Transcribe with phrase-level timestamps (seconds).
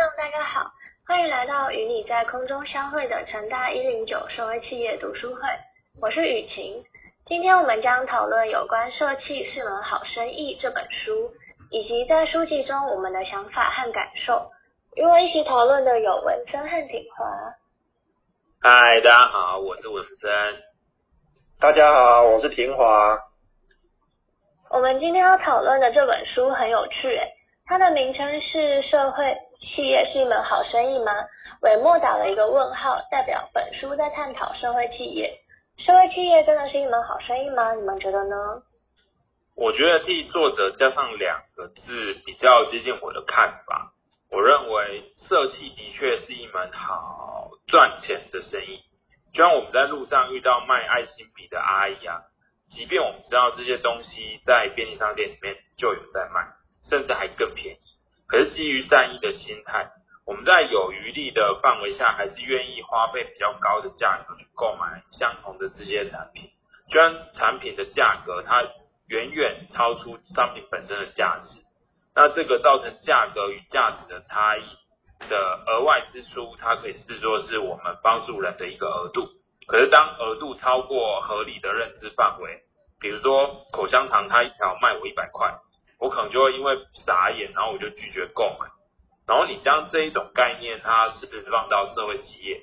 [0.00, 0.72] 众大家好，
[1.06, 5.42] 欢迎来到与你在空中相会的成大一零九社会企业读书会，
[6.00, 6.82] 我是雨晴。
[7.26, 11.30] 今天我们将讨论有关《社企是门好生意》这本书，
[11.70, 14.50] 以及在书籍中我们的想法和感受。
[14.96, 17.26] 与我一起讨论的有文森和挺华。
[18.62, 20.30] 嗨，大家好，我是文森。
[21.60, 23.18] 大家好，我是挺华。
[24.70, 27.34] 我们今天要讨论的这本书很有趣，诶，
[27.70, 28.58] 它的名称是
[28.90, 31.12] 《社会企业是一门好生意吗》？
[31.62, 35.38] 尾末打了一个问号，代表本书在探讨社会企业。
[35.78, 37.72] 社会企业真的是一门好生意吗？
[37.74, 38.36] 你们觉得呢？
[39.54, 43.92] 我觉得替作者加上两个字比较接近我的看法。
[44.32, 48.80] 我认为社企的确是一门好赚钱的生意。
[49.32, 52.18] 就像我们在路上遇到卖爱心笔的阿姨啊，
[52.74, 56.48] 即便我们知道这些东西在便利商店里面就有在卖，
[56.90, 57.78] 甚至还更便宜，
[58.26, 59.88] 可是基于善意的心态。
[60.26, 66.50] 我们在有余力的范围下，还是愿意花费比较高的价格去购买相同的这些产品，
[66.90, 68.62] 虽然产品的价格它
[69.08, 71.60] 远远超出商品本身的价值，
[72.14, 74.62] 那这个造成价格与价值的差异
[75.28, 79.28] 的额外支出，它可以视作是我们帮助人的一个额度。
[79.66, 82.62] 可是当额度超过合理的认知范围，
[83.00, 85.54] 比如说口香糖它一条卖我一百块，
[86.00, 88.66] 我可能就会因为傻眼，然后我就拒绝购买。
[89.28, 92.62] 然后你将这一种概念，它是不是放到社会企业，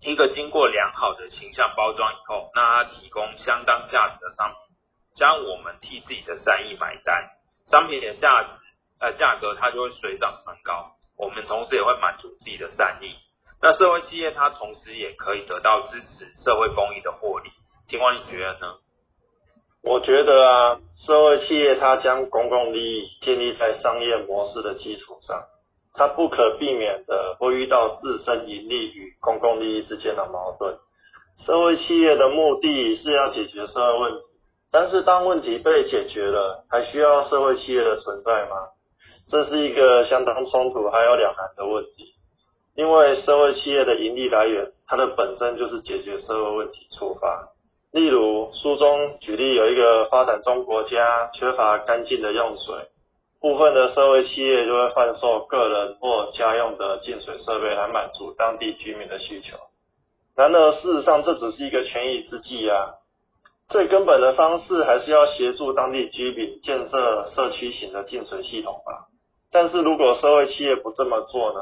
[0.00, 4.76] 一个经过良好的形象包装以后，那它提供相当价值的商品，
[5.16, 7.28] 将我们替自己的善意买单，
[7.66, 8.50] 商品的价值
[9.00, 13.14] 呃价格它就会水涨船高，我们同时也会满足自己的善意。
[13.60, 17.50] 那社会企业它同时也可以得到支持社会公益的获利。
[17.88, 18.76] 请问你觉得呢？
[19.82, 25.42] 我觉得啊，社会企业它将公共利益建立在商业模式的基础上。
[25.92, 30.78] 它不可避免的会遇到自身盈利与公共利益之间的矛盾。
[31.44, 34.18] 社会企业的目的是要解决社会问题，
[34.70, 38.56] 但是当问题被解决了，还需要社会企业的存在吗？
[39.28, 42.14] 这是一个相当冲突还有两难的问题。
[42.76, 47.48] 因为社会企业的盈利来源，它的本身就是解决社会问题出发。
[47.92, 52.88] 例如书中举例有一个发展中国家缺乏干净的用水。
[53.40, 59.56] 部分的社会企业就会贩售个人或家用的净水设备来满足当地居民的需求。
[60.36, 62.96] 然而，事实上这只是一个权宜之计啊。
[63.70, 69.06] 最根本的方式还是要协助当地居民建设社区型的净水系统吧。
[69.50, 71.60] 但是如果社会企业不这么做呢？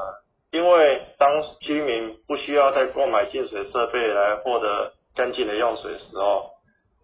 [0.51, 1.29] 因为当
[1.61, 6.51] 居民不需要再购买净水设备来获得干净的用水时候，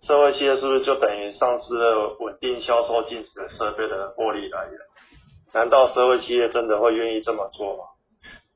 [0.07, 4.79] 社会企业是不是就等于丧失了稳定销售净水设备的获利来源？
[5.53, 7.83] 难道社会企业真的会愿意这么做吗？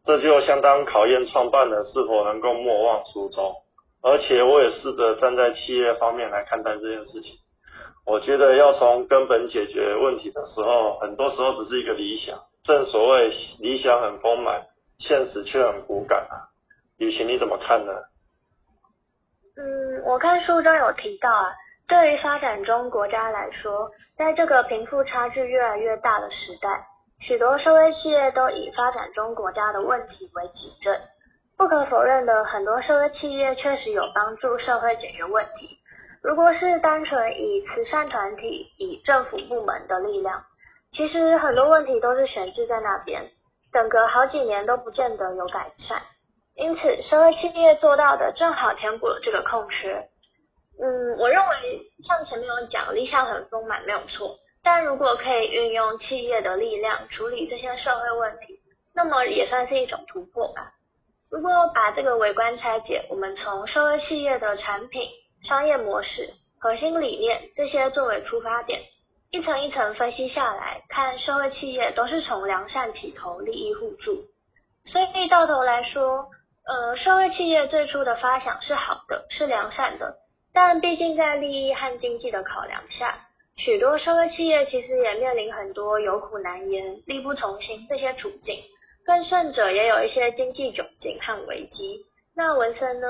[0.06, 3.53] 这就相当考验创办人是否能够莫忘初衷。
[4.02, 7.34] 而且我也试着站在企业方面来看待这件事情。
[8.06, 12.40] 我觉得要从根本解决问题的时候，很多时候只是一个理想。
[12.64, 14.68] 正所谓理想很丰满，
[15.00, 16.48] 现实却很骨感啊。
[16.98, 17.92] 雨晴你怎么看呢？
[19.59, 21.52] 嗯，我看书中有提到啊，
[21.86, 26.86] 对于发展中国家来说，在这个贫富差距越来越大的时代，
[27.20, 30.98] 许多社会企业都以发展中国家的问题为己任。
[31.58, 35.78] 不可否认的，很多社会企业确实有帮助社会解决问题。
[36.24, 40.42] 如果是单纯以慈善团体、以政府部门的力量，
[40.94, 43.30] 其实很多问题都是悬置在那边，
[43.74, 46.02] 等个好几年都不见得有改善。
[46.59, 50.09] 因此，社会企业做到的正好填补了这个空缺。
[50.81, 58.59] 嗯，我认为像前面有讲，理想很丰满没有错，但如果可以运用企业的力量处理这些社会问题，
[58.94, 60.74] 那么也算是一种突破吧。
[61.31, 65.08] 如果把这个微观拆解，我们从社会企业的产品、
[65.48, 68.81] 商业模式、核心理念这些作为出发点，
[69.31, 74.25] 一层一层分析下来，看社会企业都是从良善起头，利益互助，
[74.86, 76.28] 所以到头来说。
[76.69, 80.18] 呃，社会企业最初的发想是好的，是良善的，
[80.54, 83.25] 但毕竟在利益和经济的考量下，
[83.57, 88.56] 许多社会企业其实也面临很多有苦难言、力不从心这些处境，
[89.04, 92.06] 更甚者也有一些经济窘境和危机。
[92.36, 93.07] 那文森呢？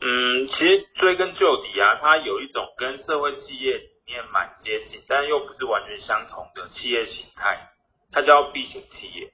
[0.00, 7.68] 嗯，其实追根究底啊，它有一种跟社会企业里面蛮接近，但又不是完全相同的企业形态，
[8.10, 9.30] 它叫 B 型企业。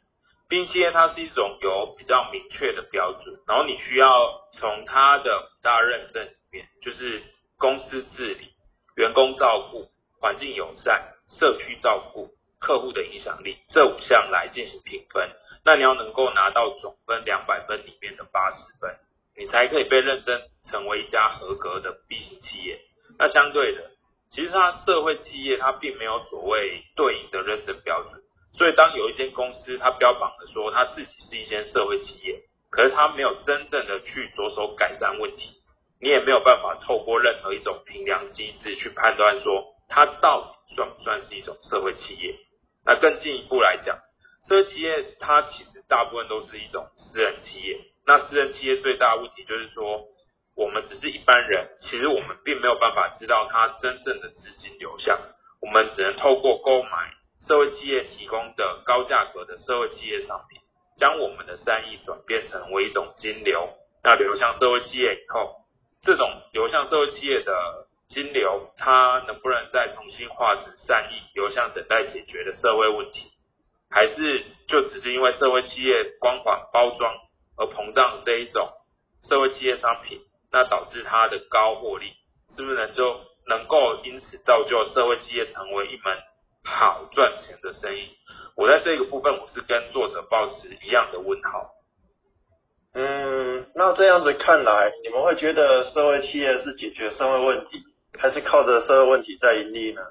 [0.49, 4.09] 并且它是一种有比较明确的标准，然后你需要
[4.59, 7.23] 从它的五大认证里面，就是
[7.59, 8.49] 公司治理、
[8.97, 9.91] 员工照顾、
[10.21, 15.29] 环境友善、社区照顾、客户的影响力这五项来进行评分。
[15.65, 18.97] 那你要能够拿到总分两百分里面的八十分，
[19.37, 20.41] 你才可以被认证
[20.71, 22.81] 成为一家合格的 B 型企业。
[23.19, 23.91] 那相对的，
[24.31, 28.23] 其实它社会企业它并没有所谓对应的认证标准，
[28.59, 35.63] 所以当有一间公司它标榜的说它自己是一间社会企业，可是它没有真正的去着手改善问题，
[36.01, 42.35] 你也没有办法透过任何一种评量机制去判断说它到底算不算是一种社会企业。
[42.85, 43.97] 那更进一步来讲，
[44.49, 50.05] 社会企业它其实大部分都是一种私人企业，那私人企业最大的问题就是说。
[50.59, 55.17] 我们只是一般人，其实我们并没有办法知道它真正的资金流向，
[55.63, 57.15] 我们只能透过购买
[57.49, 60.61] 社会企业提供的高价格的社会企业商品，
[60.99, 63.71] 将我们的善意转变成为一种金流，
[64.05, 65.57] 那流向社会企业以后，
[66.03, 73.31] 这种流向社会企业的金流，它能不能再重新化成善意流向等待解决的社会问题，
[73.91, 77.15] 还是就只是因为社会企业光环包装
[77.57, 78.69] 而膨胀这一种
[79.27, 80.21] 社会企业商品？
[80.51, 82.13] 那导致它的高获利，
[82.57, 86.19] 是不是能就能够因此造就社会企业成为一门
[86.69, 88.11] 好赚钱的生意？
[88.57, 91.71] 我在这个部分，我是跟作者保持一样的问号。
[92.95, 97.83] 嗯，那这样子看来，你们会觉得社会企业是解决社会问题，
[98.19, 100.03] 还是靠着社会问题在盈利呢？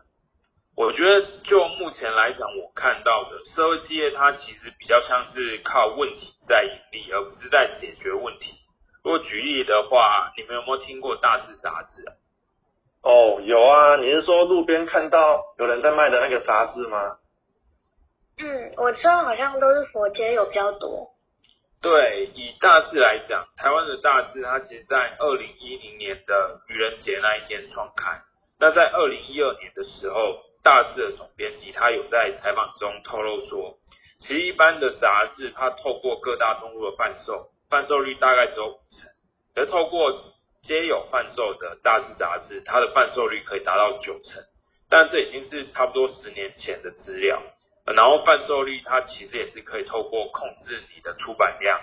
[0.76, 8.54] 我觉得就目前来讲，我看到的社会企业，它其实比较像是靠问题在盈利，而不是在解决问题。
[9.04, 12.14] 如果举例的话，你们有没有听过大字杂志啊？
[13.04, 17.18] 哦，有啊，你是说路边看到有人在卖的那个杂志吗？
[18.40, 21.10] 嗯，我知道好像都是佛街有比较多。
[21.82, 28.22] 对，以大字来讲，台湾的大字它其实在二零一零年的愚人节那一天创刊。
[28.60, 33.78] 那在二零一二年的时候，大字的总编辑他有在采访中透露说，
[34.20, 37.50] 其实一般的杂志它透过各大通路的贩售。
[37.70, 39.10] 贩售率大概只有五成，
[39.56, 40.10] 而透过
[40.68, 44.44] 皆有贩售的大字杂志，它的贩售率可以达到九成。
[44.90, 47.42] 但这已经是差不多十年前的资料。
[47.86, 51.80] 然后贩售率它其实也是可以透过控制你的出版量，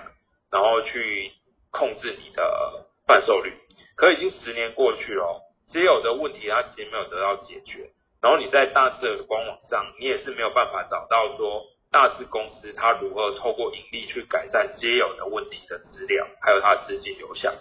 [0.53, 1.33] 然后去
[1.71, 3.55] 控制你的贩售率。
[3.97, 5.41] 可已经十年过去了，
[5.73, 7.89] 皆有的问题它其实没有得到解决。
[8.21, 11.65] 然后你在大字的官网上，你也是没有办法找到说。
[11.91, 17.55] 大致公司它如何透过盈利去改善皆有的问题的资料，还有它的资金流向。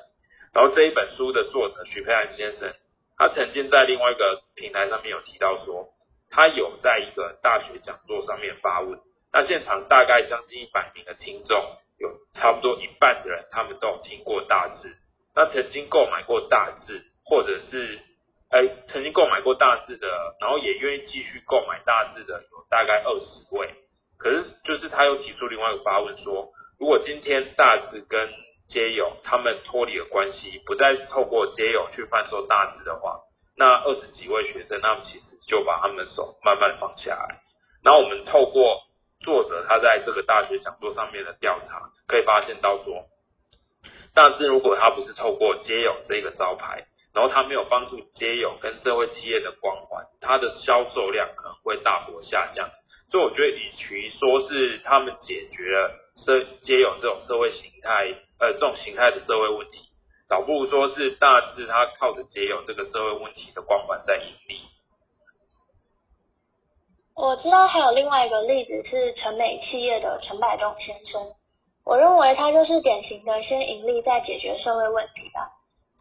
[0.54, 2.72] 然后这一本书的作者徐佩安先生，
[3.18, 5.90] 他曾经在另外一个平台上面有提到说，
[6.30, 9.00] 他有在一个大学讲座上面发问，
[9.32, 11.58] 那现场大概将近一百名的听众，
[11.98, 14.96] 有差不多一半的人他们都有听过大致，
[15.36, 18.00] 那曾经购买过大致，或者是
[18.50, 20.08] 哎曾经购买过大致的，
[20.40, 23.70] 然后也愿意继续购买大致的，有大概二十位。
[24.20, 26.48] 可是，就是他又提出另外一个发问说，
[26.80, 28.30] 如果今天大智跟
[28.74, 33.20] 街友他们脱离了关系，不再是透过街友去贩售大智的话，
[33.56, 37.40] 那二十几位学生，他们其实就把他们的手慢慢放下来。
[37.84, 38.82] 然后我们透过
[39.22, 43.06] 作者他在这个大学讲座上面的调查，可以发现到说，
[44.16, 52.68] 大智如果他不是透过街友这个招牌，然后他没有帮助街友跟社会企业的光环，他的销售量可能会大幅下降。
[53.12, 55.92] 所以我觉得，与其说是他们解决了
[56.26, 58.08] 社皆有这种社会形态，
[58.44, 59.80] 呃，这种形态的社会问题，
[60.28, 64.60] 倒不如说是大致他靠着皆有这个社会问题的光环在盈利。
[67.16, 71.26] 我知道还有另外一个例子是成美企业的陈百中先生，
[71.86, 75.50] 我认为他就是典型的先盈利再解决社会问题吧。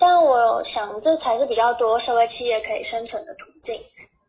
[0.01, 3.81] 但我想这才是比较多社会企业可以生存的途径，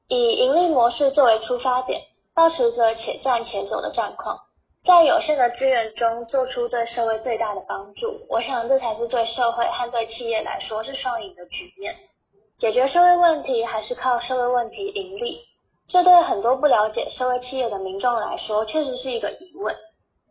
[0.08, 2.00] 以盈利模式作为出发点。
[2.36, 4.40] 保持着且战且走的战况，
[4.86, 11.96] 在有限的资源中做出对社会最大的帮助，我想这才是对社会和对企业来说是双赢的局面。
[12.60, 15.40] 解决社会问题还是靠社会问题盈利，
[15.88, 19.74] 这对很多不了解社会企业的民众来说确实是一个疑问。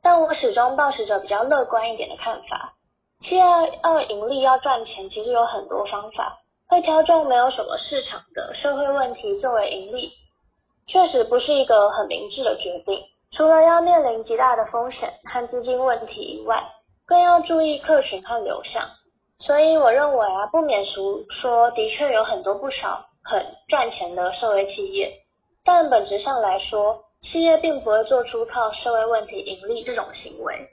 [0.03, 2.75] 但我始终保持着比较乐观一点的看法，
[3.21, 10.13] 企业要盈利要赚钱，其实有很多方法，会挑中没有什么市场的社会问题作为盈利。
[10.89, 13.03] 确实不是一个很明智的决定。
[13.37, 16.63] 除了要面临极大的风险和资金问题以外，
[17.07, 18.89] 更要注意客群和流向。
[19.39, 25.13] 所以我认为啊，不免俗说，的确有很多不少很赚钱的社会企业，
[25.65, 30.69] 但本质上来说，企业并不会做出靠社会问题盈利这种行为。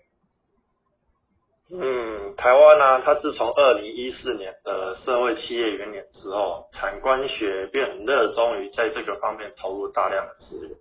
[1.71, 10.75] 嗯，台湾呢，它自从二零一四年的社会企业元年之后，产官学便很热衷于在这个方面投入大量的资源，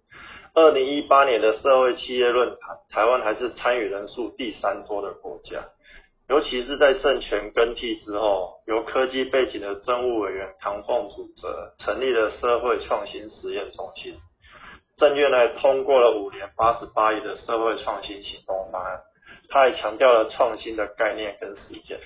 [0.55, 5.64] 二零一八年的社会企业论坛，台湾还是参与人数第三多的国家。
[6.28, 14.14] 尤其是在政权更替之后，由科技背景的政务委员唐凤主责，成立了社会创新实验中心。
[14.99, 19.00] 政院呢通过了五年八十八亿的社会创新行动方案，
[19.49, 21.99] 他还强调了创新的概念跟实践，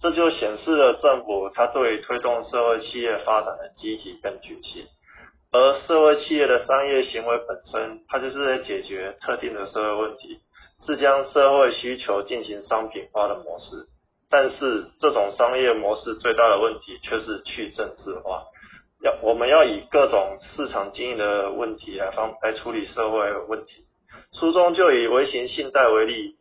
[0.00, 4.86] 这就显示了政府他对推动社会企业发展的积极跟决心。
[5.54, 10.40] 而社会企业的商业行为本身，它就是在解决特定的社会问题。
[10.84, 13.86] 是将社会需求进行商品化的模式，
[14.28, 18.42] 但是这种商业模式最大的问题却是去政治化。
[19.00, 23.84] 要我们要以各种市场经营的问题来方来处理社会问题。
[24.32, 26.34] 书中就以微型信贷为例，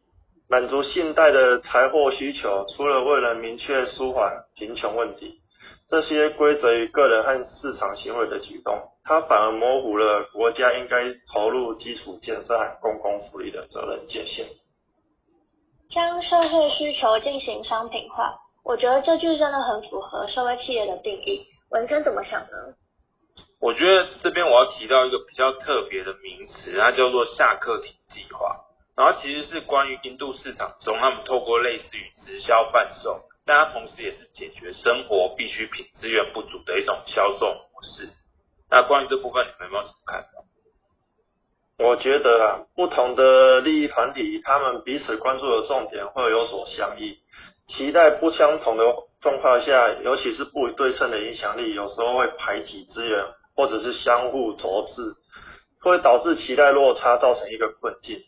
[0.50, 5.40] 满足信贷的财货需求，除了为了明确舒缓贫穷问题。
[5.90, 14.48] 这些归责于个人和市场行为的举动，它反而模糊了国家应该投入基础建设和公共福利的责任界限。
[15.90, 21.46] 将社会需求进行商品化，我觉得这句真的很符合社会企业的定义。
[21.70, 22.74] 文生怎么想呢？
[23.60, 28.62] 我觉得这边我要提到一个比较特别的名词，它叫做下课体计划。
[28.96, 33.22] 然后其实是关于印度市场中，他们透过类似于直销贩售。
[33.46, 38.10] 但它同时也是解决生活必需品资源不足的一种销售模式。
[38.70, 40.30] 那关于这部分，你们有没有什么看法？
[41.80, 47.18] 我觉得啊，不同的利益团体，他们彼此关注的重点会有所相异，
[47.68, 48.84] 期待不相同的
[49.22, 55.16] 状况下，尤其是不对称的影响力，有时候会排挤资源，或者是相互轴制，
[55.82, 58.24] 会导致期待落差，造成一个困境。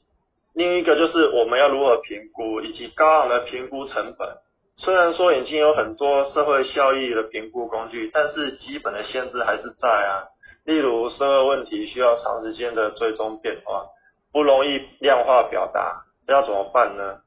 [0.53, 4.38] 另一个就是我们要如何评估，以及高昂的评估成本。
[4.77, 10.27] 虽然说已经有很多社会效益的评估工具，但是基本的限制还是在啊。
[10.65, 13.86] 例如社会问题需要长时间的追踪变化，
[14.34, 17.22] 不容易量化表达，要怎么办呢？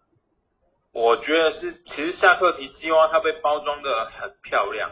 [0.92, 4.90] 我觉得是，其实下课题计划它被包装的很漂亮，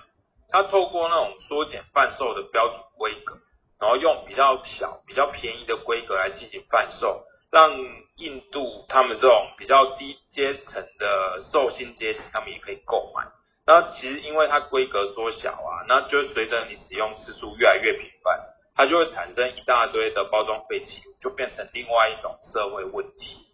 [0.48, 3.34] 它透过那种缩减贩售的标准规格，
[3.80, 7.24] 然后用比较小、比较便宜的规格来进行贩售。
[7.56, 7.72] 让
[8.18, 13.22] 印度他们这种比较低阶层的受薪阶级，他们也可以购买。
[13.66, 18.38] 那其实因为它规格缩小啊，那就随着你使用次数越来越频繁，
[18.74, 23.46] 它就会产生一大堆的包装废弃物，就变成另外一种社会问题。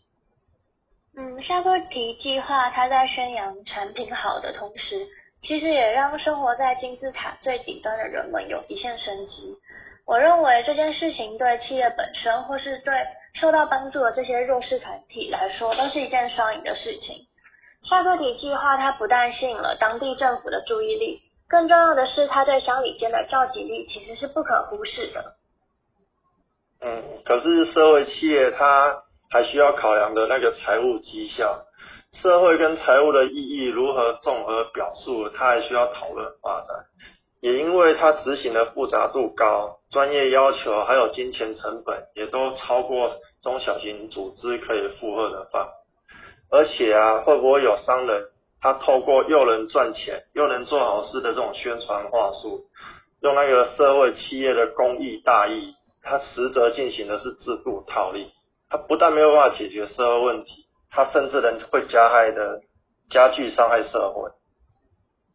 [1.17, 5.07] 嗯，下课题计划它在宣扬产品好的同时，
[5.43, 9.55] 其实也让生活在金字塔最底端的人们有一线生机。
[10.05, 12.93] 我认为这件事情对企业本身，或是对
[13.41, 17.27] 受到帮助的这些弱势团体来说，都是一件双赢的事情。
[17.89, 25.35] 下课体计划它不但吸引了当地政府的注意力，更重要的是，它对乡里间的召集力其实是不可忽视的。
[26.81, 31.65] 嗯，可是社会企业它还需要考量的那个财务绩效，
[32.23, 36.85] 社会跟财务的意义如何综合表述，它还需要讨论发展。
[37.41, 45.69] 也因为它执行的复杂度高，专业要求还有金钱成本也都超过中小型组织可以负荷的范。
[46.51, 48.25] 而且啊，会不会有商人
[48.61, 52.65] 他透过又能赚钱又能做好事的这种宣传话术，
[53.23, 58.31] 用那个社会企业的公益大义，他实则进行的是制度套利。
[58.71, 62.61] 他不但没有办法解决社会问题，他甚至能会加害的
[63.11, 64.31] 加剧伤害社会。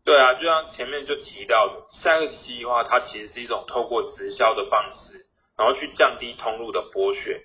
[0.07, 5.25] 对啊，就像前面就提到的，下个计划它其实是一种透过直销的方式，
[5.57, 7.41] 然后去降低通路的剥削，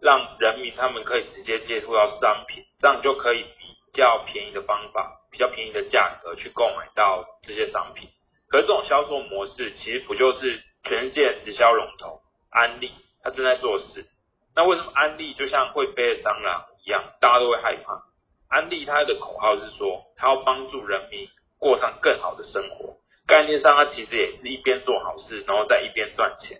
[0.00, 8.08] 让人民他们可以直接接触到商品，这样就可以比较便宜的方法，比较便宜的价格去购买到这些商品。
[8.48, 12.92] 可是这种销售模式其实不就是全世界直销龙头安利，
[13.24, 14.06] 它正在做事。
[14.54, 18.04] 那为什么安利就像会飞的蟑螂一样，大家都会害怕？
[18.50, 21.28] 安利它的口号是说，它要帮助人民。
[21.64, 26.58] 过上更好的生活，概念上它其实也是一边做好事，然后再一边赚钱。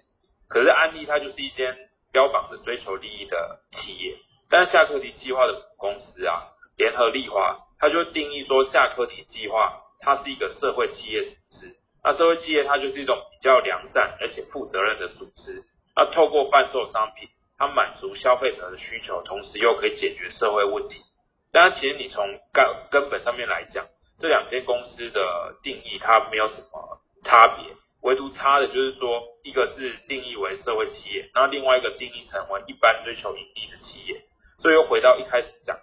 [0.48, 1.76] 可是安利它就是一间
[2.10, 4.16] 标榜着追求利益的企业，
[4.48, 11.76] 但是下课题计划的公司啊，联合利华，它就定义说下课题计划它是一个社会企业组织。
[12.02, 15.62] 那社会企业它就是一种比较良善而且负责任的组织。
[15.94, 21.02] 那透过贩售商品，它满足消费者的需求，同时又可以解决社会问题。
[21.52, 23.84] 当然，其实你从根根本上面来讲。
[24.24, 34.22] 这两间公司的定义它没有什么差别，唯独差的就是说，一个是定义为社会企业，然后另外一个定义成为一般追求盈利的企业。
[34.60, 35.76] 所以又回到一开始讲，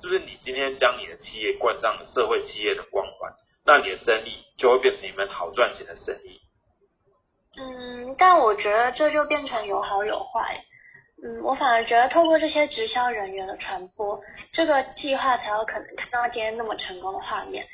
[0.00, 3.30] 是不是你今天将你的企业冠上社会企业的光环，
[3.66, 6.40] 那你的生意就会变成一门好赚钱的生意？
[7.58, 10.64] 嗯，但我觉得这就变成有好有坏。
[11.22, 14.20] 嗯，我反而觉得透过这些直销人员的传播，
[14.52, 17.66] 这个计划才有可能看到今天那么成功的画面。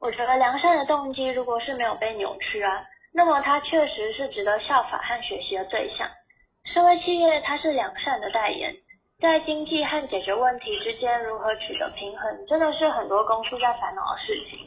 [0.00, 6.08] 我觉得良善的动机如果是没有被扭曲啊，那么它确实是值得效法和学习的对象。
[6.64, 8.76] 社会企业它是良善的代言，
[9.20, 14.58] 在经济和解决问题之间如何取得平衡，真的是很多公司在烦恼的事情。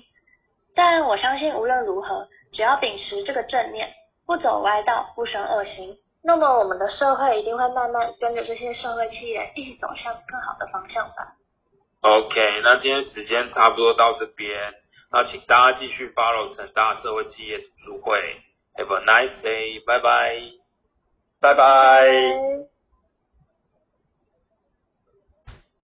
[0.75, 3.90] 但我相信无论如何，只要秉持这个正念，
[4.25, 5.98] 不走歪道，不生恶行。
[6.25, 11.36] 那么我们的社会一定会慢慢跟着这些社会企业一起走向更好的方向吧。
[12.01, 14.74] OK，那今天时间差不多到这边，
[15.12, 18.20] 那请大家继续 follow 成大社会企业读书会。
[18.75, 20.39] Have a nice day，拜拜，
[21.39, 22.73] 拜拜。